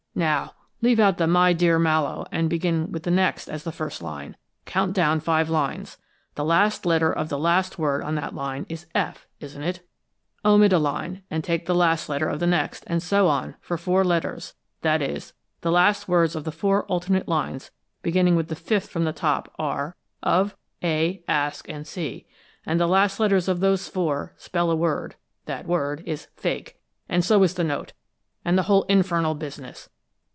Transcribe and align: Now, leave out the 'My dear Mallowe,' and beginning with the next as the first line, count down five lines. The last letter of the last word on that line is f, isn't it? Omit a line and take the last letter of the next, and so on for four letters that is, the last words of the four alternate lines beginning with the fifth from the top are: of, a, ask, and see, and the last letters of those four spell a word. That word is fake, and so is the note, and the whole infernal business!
Now, 0.13 0.53
leave 0.81 0.99
out 0.99 1.17
the 1.17 1.25
'My 1.25 1.53
dear 1.53 1.79
Mallowe,' 1.79 2.25
and 2.33 2.49
beginning 2.49 2.91
with 2.91 3.03
the 3.03 3.09
next 3.11 3.47
as 3.49 3.63
the 3.63 3.71
first 3.71 4.01
line, 4.01 4.35
count 4.65 4.91
down 4.93 5.21
five 5.21 5.49
lines. 5.49 5.97
The 6.35 6.43
last 6.43 6.85
letter 6.85 7.11
of 7.13 7.29
the 7.29 7.39
last 7.39 7.79
word 7.79 8.03
on 8.03 8.15
that 8.15 8.35
line 8.35 8.65
is 8.67 8.85
f, 8.93 9.25
isn't 9.39 9.63
it? 9.63 9.87
Omit 10.43 10.73
a 10.73 10.77
line 10.77 11.23
and 11.31 11.43
take 11.45 11.65
the 11.65 11.73
last 11.73 12.09
letter 12.09 12.27
of 12.27 12.41
the 12.41 12.45
next, 12.45 12.83
and 12.87 13.01
so 13.01 13.29
on 13.29 13.55
for 13.61 13.77
four 13.77 14.03
letters 14.03 14.53
that 14.81 15.01
is, 15.01 15.31
the 15.61 15.71
last 15.71 16.09
words 16.09 16.35
of 16.35 16.43
the 16.43 16.51
four 16.51 16.83
alternate 16.87 17.29
lines 17.29 17.71
beginning 18.01 18.35
with 18.35 18.49
the 18.49 18.55
fifth 18.55 18.89
from 18.89 19.05
the 19.05 19.13
top 19.13 19.51
are: 19.57 19.95
of, 20.21 20.57
a, 20.83 21.23
ask, 21.29 21.69
and 21.69 21.87
see, 21.87 22.27
and 22.65 22.81
the 22.81 22.85
last 22.87 23.17
letters 23.19 23.47
of 23.47 23.61
those 23.61 23.87
four 23.87 24.33
spell 24.37 24.69
a 24.69 24.75
word. 24.75 25.15
That 25.45 25.65
word 25.67 26.03
is 26.05 26.27
fake, 26.35 26.75
and 27.07 27.23
so 27.23 27.41
is 27.43 27.53
the 27.53 27.63
note, 27.63 27.93
and 28.43 28.57
the 28.57 28.63
whole 28.63 28.83
infernal 28.83 29.35
business! 29.35 29.87